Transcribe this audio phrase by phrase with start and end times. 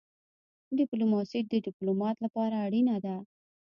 [0.77, 3.15] ډيپلوماسي د ډيپلومات لپاره اړینه ده.